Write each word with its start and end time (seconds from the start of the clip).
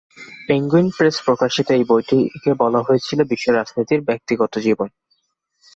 Penguin 0.47 0.87
Press 0.89 1.15
প্রকাশিত 1.25 1.67
এই 1.71 1.83
বইটিকে 1.87 2.51
বলা 2.59 2.79
হয়েছিল 2.81 3.19
"বিশ্ব 3.31 3.47
রাজনীতির 3.51 4.01
ব্যক্তিগত 4.01 4.53
জীবনী।" 4.59 4.93